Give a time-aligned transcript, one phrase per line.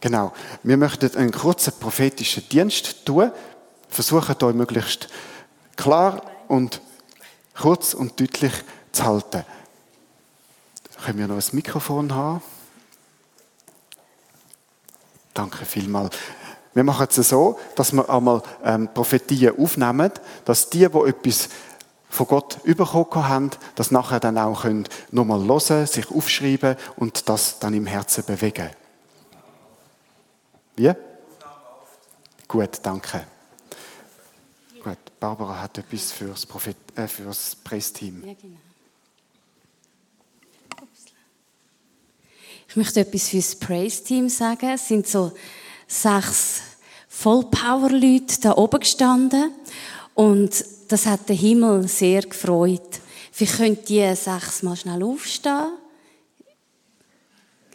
[0.00, 0.32] Genau.
[0.62, 3.32] Wir möchten einen kurzen prophetischen Dienst tun.
[3.88, 5.08] Versuchen euch möglichst
[5.76, 6.80] klar und
[7.54, 8.52] kurz und deutlich
[8.92, 9.44] zu halten.
[11.04, 12.42] Können wir noch ein Mikrofon haben?
[15.34, 16.16] Danke vielmals.
[16.74, 20.12] Wir machen es so, dass wir einmal ähm, Prophetien aufnehmen,
[20.44, 21.48] dass die, die etwas
[22.08, 27.58] von Gott bekommen haben, das nachher dann auch können nochmal hören, sich aufschreiben und das
[27.58, 28.70] dann im Herzen bewegen.
[30.78, 30.92] Wie?
[32.46, 33.26] Gut, danke.
[34.80, 38.24] Gut, Barbara hat etwas fürs, Prophet, äh, fürs Pressteam.
[38.24, 38.58] Ja, genau.
[42.68, 44.68] Ich möchte etwas fürs Praise-Team sagen.
[44.68, 45.32] Es sind so
[45.88, 46.60] sechs
[47.08, 49.52] Vollpower-Leute da oben gestanden
[50.14, 53.00] und das hat den Himmel sehr gefreut.
[53.32, 55.72] Vielleicht könnt ihr sechsmal schnell aufstehen.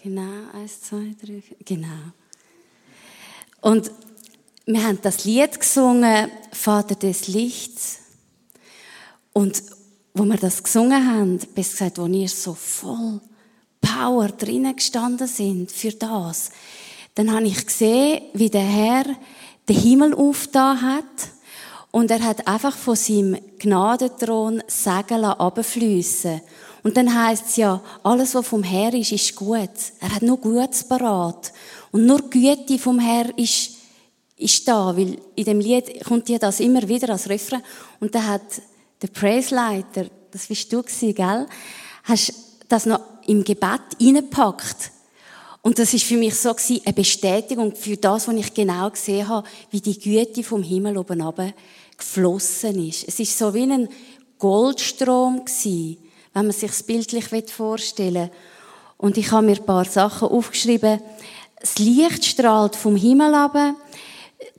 [0.01, 2.13] Genau, eins, zwei, drei, genau.
[3.63, 3.91] Und
[4.65, 7.99] wir haben das Lied gesungen, Vater des Lichts.
[9.31, 9.63] Und
[10.13, 13.21] wo wir das gesungen haben, bis gesagt, wo ihr so voll
[13.79, 16.51] Power drinnen gestanden sind für das,
[17.15, 19.05] dann habe ich gesehen, wie der Herr
[19.69, 21.29] den Himmel aufgetan hat
[21.91, 26.41] und er hat einfach von seinem Gnadenthron Segen abfließen.
[26.83, 29.69] Und dann heißt es ja, alles, was vom Herr ist, ist gut.
[30.01, 31.53] Er hat nur Gutes parat.
[31.93, 33.69] Und nur Güte vom Herr ist,
[34.35, 37.61] ist da, weil in dem Lied kommt ja das immer wieder als Refrain.
[37.99, 38.41] Und da hat
[38.99, 41.45] der Praiseleiter, das bist du gewesen, gell?
[42.03, 42.33] Hast
[42.67, 44.91] das noch im Gebet reingepackt.
[45.61, 49.47] Und das ist für mich so eine Bestätigung für das, was ich genau gesehen habe,
[49.69, 51.53] wie die Güte vom Himmel oben
[51.95, 53.07] geflossen ist.
[53.07, 53.87] Es ist so wie ein
[54.39, 55.99] Goldstrom gewesen,
[56.33, 58.31] wenn man sich bildlich vorstellen will.
[58.97, 60.99] Und ich habe mir ein paar Sachen aufgeschrieben.
[61.63, 63.55] Das Licht strahlt vom Himmel ab.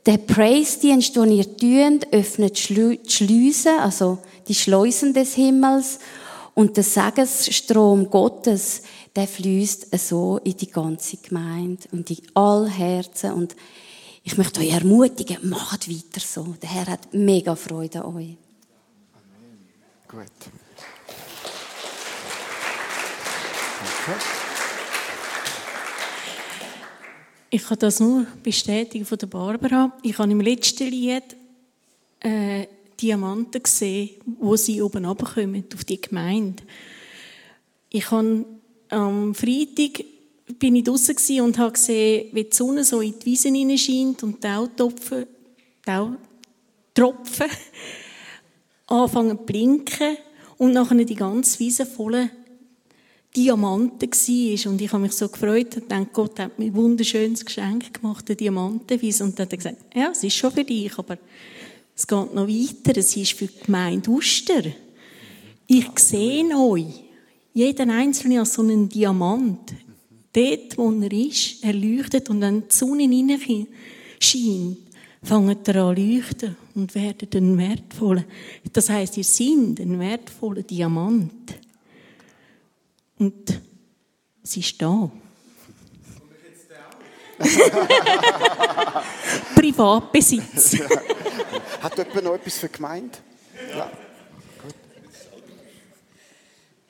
[0.07, 5.99] Der Praise-Dienst, den ihr tut, öffnet die Schleusen, also die Schleusen des Himmels.
[6.55, 13.35] Und der Segensstrom Gottes, der fließt so in die ganze Gemeinde und in all Herzen.
[13.35, 13.55] Und
[14.23, 16.55] ich möchte euch ermutigen, macht weiter so.
[16.63, 18.37] Der Herr hat mega Freude an euch.
[19.13, 19.59] Amen.
[20.09, 20.31] Gut.
[24.07, 24.44] Danke.
[27.55, 29.97] Ich kann das nur bestätigen von der Barbara.
[30.03, 31.23] Ich habe im letzten Lied
[32.19, 32.67] äh,
[33.01, 34.11] Diamanten gesehen,
[34.41, 36.65] wo sie oben runterkommen, auf die Gemeinde.
[37.91, 38.45] Ich habe
[38.89, 40.05] am Freitag
[40.59, 44.43] bin ich draußen und habe gesehen, wie die Sonne so in die Wiesen hineinscheint und
[44.43, 45.27] Tautropfen,
[46.93, 47.51] Tropfen
[48.89, 50.17] anfangen zu blinken
[50.59, 52.31] und nachher die ganze Wiese voller
[53.37, 54.71] Diamanten war.
[54.73, 58.25] Und ich habe mich so gefreut und dachte, Gott hat mir ein wunderschönes Geschenk gemacht,
[58.29, 59.25] eine Diamantenwiese.
[59.25, 61.19] Und dann hat er gesagt, ja, es ist schon für dich, aber
[61.97, 62.99] es geht noch weiter.
[62.99, 64.63] Es ist für die Gemeinde Uster.
[65.67, 67.05] Ich sehe euch.
[67.53, 69.75] Jeder Einzelne als so einen Diamant.
[70.33, 73.69] Dort, wo er ist, er leuchtet und wenn die Sonne hinein
[74.19, 74.79] scheint,
[75.23, 78.25] fangen ihr an leuchten und werden ein wertvoller.
[78.73, 81.55] Das heißt, ihr seid ein wertvoller Diamant.
[83.25, 83.59] Und
[84.43, 85.11] sie ist da.
[89.55, 90.77] Privatbesitz.
[91.81, 93.23] Hat jemand noch etwas für gemeint?
[93.75, 93.91] Ja.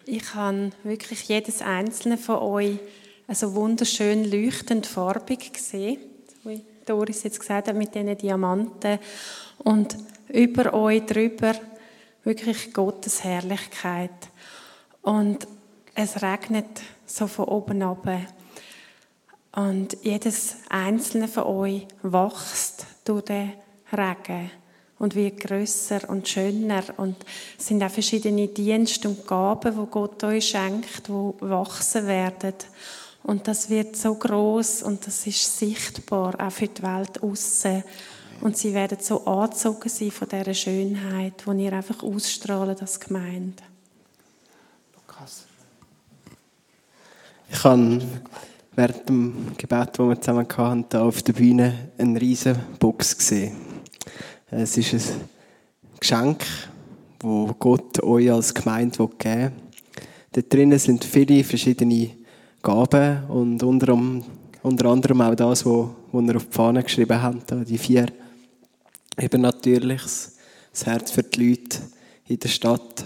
[0.06, 2.80] Ich habe wirklich jedes einzelne von euch
[3.28, 5.98] also wunderschön leuchtend farbig gesehen,
[6.42, 8.98] wie Doris jetzt gesagt hat, mit diesen Diamanten.
[9.58, 9.96] Und
[10.28, 11.54] über euch drüber
[12.24, 14.10] wirklich Gottes Herrlichkeit.
[15.00, 15.46] Und
[15.94, 18.08] es regnet so von oben ab.
[19.52, 23.52] Und jedes einzelne von euch wächst durch den
[23.92, 24.50] Regen
[24.98, 27.16] und wird größer und schöner und
[27.58, 32.54] es sind auch verschiedene Dienste und Gaben, wo Gott euch schenkt, wo wachsen werden
[33.22, 37.84] und das wird so groß und das ist sichtbar auch für die Welt außen
[38.40, 43.62] und sie werden so angezogen sein von dieser Schönheit, die ihr einfach ausstrahlen als Gemeinde.
[47.50, 48.00] Ich habe
[48.74, 53.56] während dem Gebet, das wir zusammen hatten, auf der Bühne eine riesige Box gesehen.
[54.50, 55.20] Es ist ein
[56.00, 56.44] Geschenk,
[57.18, 59.52] das Gott euch als Gemeinde geben will.
[60.32, 62.10] Dort drinnen sind viele verschiedene
[62.62, 63.96] Gaben und unter,
[64.62, 68.06] unter anderem auch das, was er auf die Fahne geschrieben hat, die vier.
[69.18, 70.02] Eben natürlich
[70.72, 71.78] das Herz für die Leute
[72.26, 73.04] in der Stadt.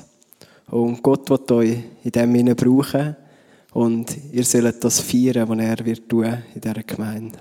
[0.70, 3.16] Und Gott wird euch in dem Sinne brauchen
[3.78, 7.38] und ihr sollt das feiern, was er wird tun in dieser Gemeinde.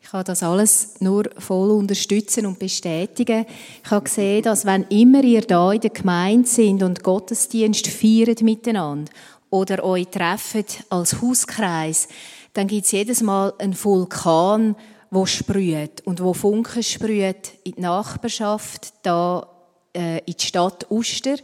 [0.00, 3.44] Ich kann das alles nur voll unterstützen und bestätigen.
[3.82, 8.42] Ich habe gesehen, dass wenn immer ihr da in der Gemeinde seid und Gottesdienst feiert
[8.42, 9.10] miteinander
[9.50, 12.06] oder euch trefft als Hauskreis,
[12.52, 14.76] dann gibt es jedes Mal einen Vulkan,
[15.12, 19.55] der sprüht und wo Funken sprüht in die Nachbarschaft, da
[19.96, 21.36] äh, in die Stadt Uster.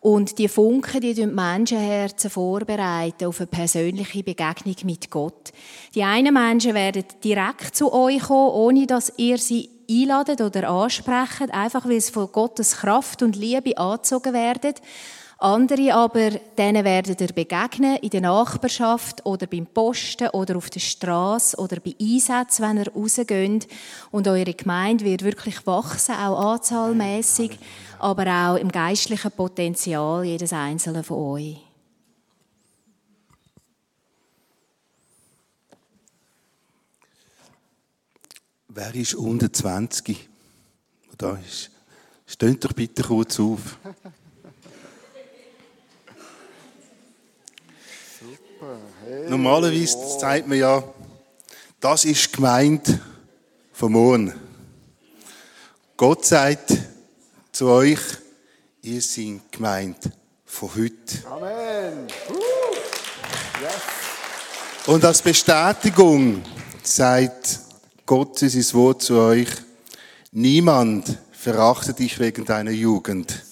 [0.00, 5.52] Und die Funken, die die Menschenherzen vorbereiten auf eine persönliche Begegnung mit Gott.
[5.94, 11.52] Die einen Menschen werden direkt zu euch kommen, ohne dass ihr sie einladet oder ansprecht,
[11.52, 14.74] einfach weil sie von Gottes Kraft und Liebe angezogen werden.
[15.42, 20.78] Andere aber, denen werdet ihr begegnen in der Nachbarschaft oder beim Posten oder auf der
[20.78, 23.66] Straße oder bei Einsätzen, wenn ihr rausgeht.
[24.12, 27.58] Und eure Gemeinde wird wirklich wachsen, auch anzahlmässig,
[27.98, 31.56] aber auch im geistlichen Potenzial jedes einzelne von euch.
[38.68, 40.28] Wer ist unter 20?
[41.18, 41.72] Da ist.
[42.26, 43.76] Steht doch bitte kurz auf.
[49.28, 50.84] Normalerweise sagt man ja,
[51.80, 53.00] das ist gemeint
[53.72, 54.32] vom Morgen.
[55.96, 56.72] Gott sagt
[57.50, 57.98] zu euch,
[58.82, 59.98] ihr seid gemeint
[60.44, 61.26] von heute.
[61.28, 62.06] Amen.
[64.86, 66.42] Und als Bestätigung
[66.82, 67.60] sagt
[68.06, 69.48] Gott in sein Wort zu euch,
[70.30, 73.44] niemand verachte dich wegen deiner Jugend,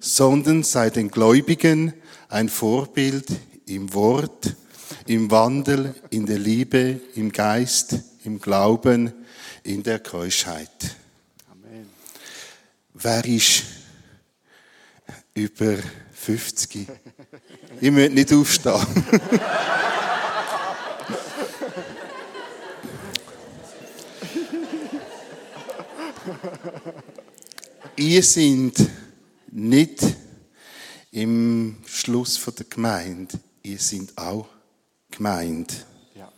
[0.00, 1.92] sondern sei den Gläubigen
[2.28, 3.26] ein Vorbild
[3.68, 4.56] im Wort,
[5.06, 9.12] im Wandel, in der Liebe, im Geist, im Glauben,
[9.62, 10.96] in der Keuschheit.
[11.50, 11.88] Amen.
[12.94, 13.64] Wer ist
[15.34, 15.76] über
[16.12, 16.86] 50?
[17.80, 18.86] Ich möchte nicht aufstehen.
[27.96, 28.86] Ihr seid
[29.50, 30.04] nicht
[31.10, 34.46] im Schluss der Gemeinde, ihr seid auch
[35.10, 35.74] Gemeinde.
[36.14, 36.32] Ja.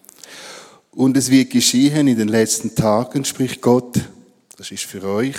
[0.91, 4.01] Und es wird geschehen in den letzten Tagen, spricht Gott,
[4.57, 5.37] das ist für euch,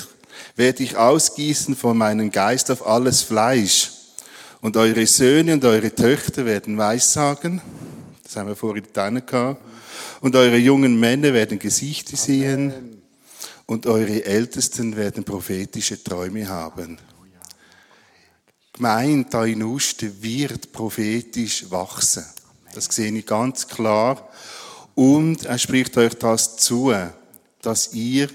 [0.55, 3.91] werde ich ausgießen von meinem Geist auf alles Fleisch.
[4.61, 7.61] Und eure Söhne und eure Töchter werden Weissagen.
[8.23, 9.61] Das haben wir vorhin gehabt.
[10.21, 13.01] Und eure jungen Männer werden Gesichter sehen.
[13.65, 16.99] Und eure Ältesten werden prophetische Träume haben.
[18.81, 22.25] Gemeinde da in Uster wird prophetisch wachsen.
[22.73, 24.27] Das sehe ich ganz klar.
[24.95, 26.91] Und er spricht euch das zu,
[27.61, 28.27] dass ihr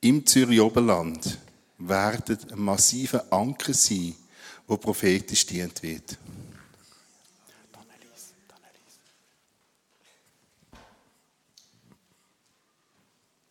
[0.00, 1.36] im Zürich Oberland
[1.76, 4.14] werdet ein massiver Anker sein,
[4.66, 6.16] wo prophetisch dient wird.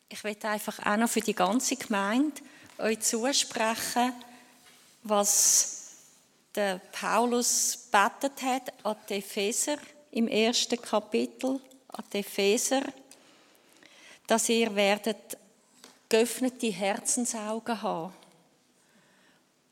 [0.09, 2.41] Ich möchte einfach auch noch für die ganze Gemeinde
[2.79, 4.13] euch zusprechen,
[5.03, 5.76] was
[6.57, 9.77] der Paulus betet hat an die Epheser
[10.11, 12.81] im ersten Kapitel, an die Epheser,
[14.25, 15.37] dass ihr werdet
[16.09, 18.13] geöffnete Herzensaugen haben.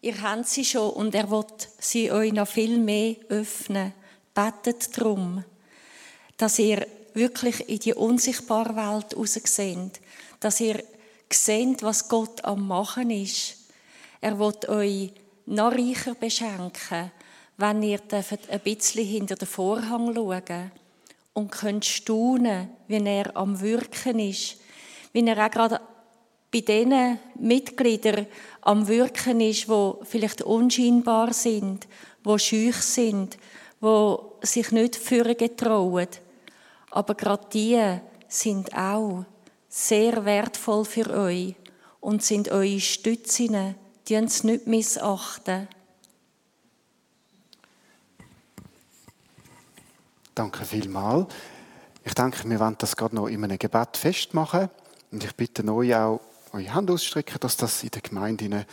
[0.01, 3.91] Ihr habt sie schon und er wird sie euch noch viel mehr öffnen.
[4.35, 5.43] Betet darum,
[6.37, 9.99] dass ihr wirklich in die unsichtbare Welt rausseht,
[10.39, 10.83] dass ihr
[11.31, 13.57] seht, was Gott am Machen ist.
[14.21, 15.11] Er wird euch
[15.45, 17.11] noch reicher beschenken,
[17.57, 20.71] wenn ihr ein bisschen hinter den Vorhang schauen
[21.33, 24.57] und könnt staunen, wie er am Wirken ist,
[25.13, 25.79] wie er auch gerade
[26.51, 28.27] bei den Mitgliedern
[28.61, 31.87] am Wirken ist, wo vielleicht unscheinbar sind,
[32.23, 33.37] wo schüch sind,
[33.81, 36.07] wo sich nicht führen getrauen.
[36.91, 39.25] Aber gerade die sind auch
[39.67, 41.55] sehr wertvoll für euch
[41.99, 43.75] und sind eure Stützinnen,
[44.07, 45.67] die uns nicht missachten.
[50.35, 51.33] Danke vielmals.
[52.03, 54.69] Ich denke, wir wollen das gerade noch in einem Gebet festmachen.
[55.11, 56.19] Und ich bitte euch auch,
[56.51, 58.65] eure Hand auszustrecken, dass das in der Gemeinde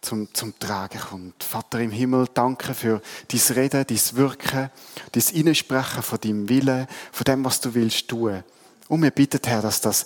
[0.00, 1.44] zum, zum Tragen kommt.
[1.44, 4.70] Vater im Himmel, danke für dein Reden, dein Wirken,
[5.12, 8.42] dein Einsprechen von deinem Willen, von dem, was du willst tun.
[8.88, 10.04] Und wir bitten, Herr, dass das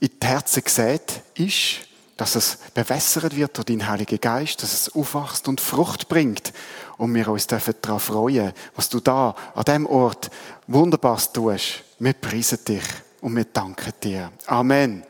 [0.00, 1.87] in die Herzen gesät ist,
[2.18, 6.52] dass es bewässert wird durch deinen Heiligen Geist, dass es aufwachst und Frucht bringt.
[6.98, 10.28] Und wir uns dürfen daran freuen, was du da, an dem Ort,
[10.66, 11.84] wunderbar tust.
[12.00, 12.84] Wir preisen dich
[13.20, 14.32] und wir danken dir.
[14.46, 15.04] Amen.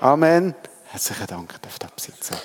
[0.00, 0.54] Amen.
[0.86, 2.36] Herzlichen Dank, darf absitzen.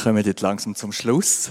[0.00, 1.50] Wir kommen jetzt langsam zum Schluss.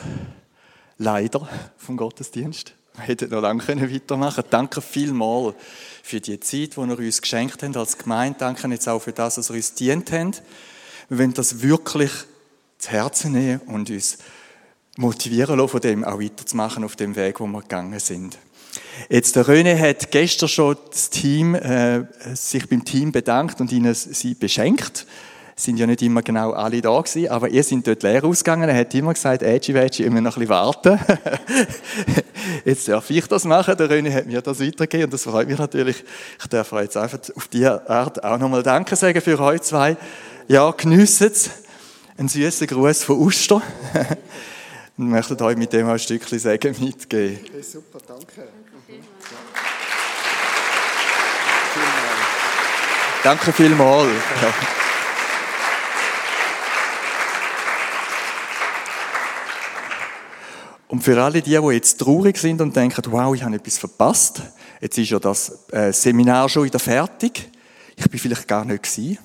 [0.98, 2.74] Leider vom Gottesdienst.
[2.96, 4.48] Wir hätten noch lange weitermachen können.
[4.50, 5.53] Danke vielmals
[6.01, 8.39] für die Zeit, die ihr uns geschenkt habt als Gemeinde.
[8.39, 10.41] Danke jetzt auch für das, was ihr uns dient habt.
[11.10, 12.10] Wir wollen das wirklich
[12.79, 14.18] zu Herzen nehmen und uns
[14.98, 18.39] motivieren lassen, von dem auch weiterzumachen auf dem Weg, wo wir gegangen sind.
[19.10, 22.03] Jetzt, der René hat gestern schon das Team, äh,
[22.34, 25.06] sich beim Team bedankt und ihnen sie beschenkt.
[25.60, 28.70] Sind ja nicht immer genau alle da gewesen, aber ihr seid dort leer ausgegangen.
[28.70, 30.98] Er hat immer gesagt, Edgy Veggie, immer noch ein bisschen warten.
[32.66, 33.75] jetzt darf ich das machen.
[33.75, 36.01] Der René hat mir das weitergegeben und das freut mich natürlich.
[36.39, 39.98] Ich darf euch jetzt einfach auf diese Art auch nochmal Danke sagen für euch zwei.
[40.48, 41.50] Ja, geniessen es.
[42.18, 43.62] Ein süßer Gruß von Uster.
[44.98, 47.38] und möchte euch mit dem auch ein Stückchen Segen mitgeben.
[47.44, 48.48] Okay, super, danke.
[53.24, 54.08] Danke vielmals.
[54.42, 54.54] Ja.
[60.89, 64.41] Und für alle die, die jetzt traurig sind und denken, wow, ich habe etwas verpasst,
[64.81, 67.48] jetzt ist ja das äh, Seminar schon wieder fertig,
[67.96, 69.19] ich bin vielleicht gar nicht gewesen,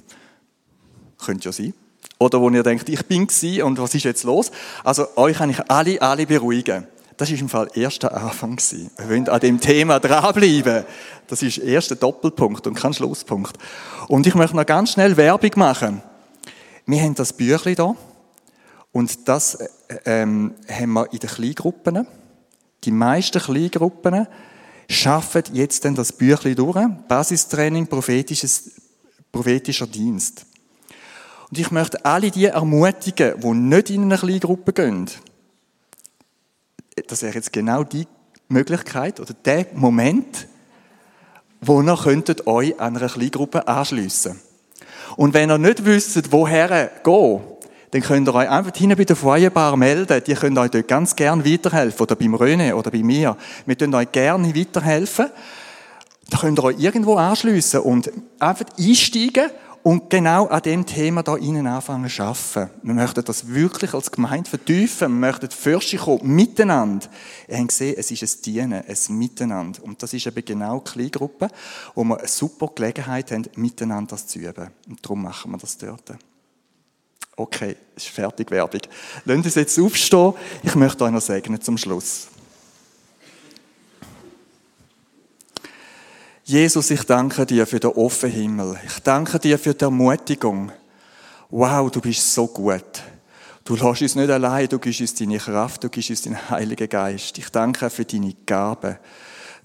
[1.25, 1.73] könnte ja sein.
[2.19, 4.51] Oder wo ihr denkt, ich bin gewesen und was ist jetzt los?
[4.85, 6.87] Also euch kann ich alle, alle beruhigen.
[7.17, 8.91] Das ist im Fall erster Anfang gewesen.
[8.99, 10.85] Wir wollen an dem Thema dranbleiben.
[11.29, 13.57] Das ist erster Doppelpunkt und kein Schlusspunkt.
[14.09, 16.03] Und ich möchte noch ganz schnell Werbung machen.
[16.85, 17.97] Wir haben das Büchlein hier.
[18.95, 19.59] Und das
[20.05, 22.07] ähm, haben wir in den Kleingruppen.
[22.85, 24.29] Die meisten Kleingruppen
[24.89, 26.79] schaffen jetzt dann das Büchlein durch.
[27.09, 28.71] Basistraining, prophetisches,
[29.33, 30.47] prophetischer Dienst.
[31.51, 35.11] Und ich möchte alle die ermutigen, die nicht in eine Kleingruppe gehen.
[37.09, 38.07] Das wäre jetzt genau die
[38.47, 40.47] Möglichkeit oder der Moment,
[41.61, 44.39] wo ihr euch an einer Kleingruppe anschliessen.
[45.17, 47.54] Und wenn ihr nicht wisst, woher gehen,
[47.95, 50.21] dann könnt ihr euch einfach hinten bei der Feuerbar melden.
[50.27, 52.03] Die können euch dort ganz gern weiterhelfen.
[52.03, 53.37] Oder beim René oder bei mir.
[53.67, 55.27] Wir können euch gerne weiterhelfen.
[56.29, 58.11] Da könnt ihr euch irgendwo anschliessen und
[58.41, 59.49] einfach einsteigen
[59.85, 62.71] und genau an dem Thema da innen anfangen zu arbeiten.
[62.83, 65.13] Wir möchten das wirklich als Gemeinde vertiefen.
[65.13, 67.07] Wir möchten Fürsche kommen, miteinander.
[67.47, 69.85] Ihr habt gesehen, es ist ein Dienen, ein Miteinander.
[69.85, 71.47] Und das ist eben genau die Kleingruppe,
[71.95, 74.71] wo wir eine super Gelegenheit haben, miteinander das zu üben.
[74.89, 76.11] Und darum machen wir das dort.
[77.37, 78.81] Okay, ist fertig Werbung.
[79.25, 80.35] Lasst uns jetzt aufstehen.
[80.63, 82.29] Ich möchte euch noch segnen zum Schluss.
[86.45, 88.79] Jesus, ich danke dir für den offenen Himmel.
[88.87, 90.71] Ich danke dir für die Ermutigung.
[91.51, 93.03] Wow, du bist so gut.
[93.65, 96.89] Du lässt uns nicht allein, du gibst uns deine Kraft, du gibst uns deinen Heiligen
[96.89, 97.39] Geist.
[97.39, 98.99] Ich danke für deine Gaben.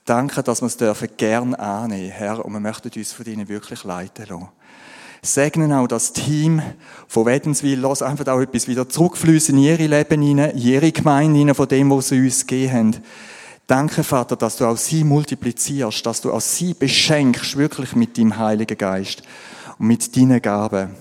[0.05, 3.83] Danke, dass wir es dürfen gern annehmen, Herr, und wir möchten uns von ihnen wirklich
[3.83, 4.47] leiten lassen.
[5.21, 6.61] Segnen auch das Team
[7.07, 11.39] von Wädenswil, lass einfach auch etwas wieder zurückfließen in ihre Leben hinein, in ihre Gemeinde
[11.39, 12.95] hinein, von dem, was sie uns gegeben haben.
[13.67, 18.37] Danke, Vater, dass du auch sie multiplizierst, dass du auch sie beschenkst, wirklich mit deinem
[18.37, 19.21] Heiligen Geist
[19.77, 20.95] und mit deinen Gaben.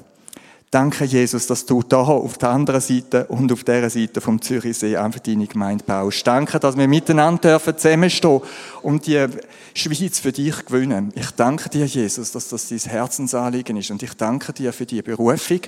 [0.70, 4.98] Danke, Jesus, dass du da auf der anderen Seite und auf der Seite vom Zürichsee
[4.98, 6.26] einfach deine Gemeinde baust.
[6.26, 8.42] Danke, dass wir miteinander dürfen zusammenstehen
[8.82, 9.26] und die
[9.74, 11.10] Schweiz für dich gewinnen.
[11.14, 15.00] Ich danke dir, Jesus, dass das dein Herzensanliegen ist und ich danke dir für die
[15.00, 15.60] Berufung,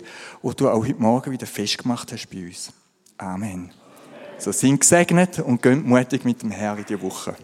[0.43, 2.71] die du auch heute Morgen wieder festgemacht hast bei uns.
[3.17, 3.71] Amen.
[4.37, 7.37] So, sind gesegnet und gehen mutig mit dem Herrn in die Woche.